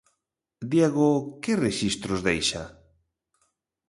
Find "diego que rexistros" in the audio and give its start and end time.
0.71-2.19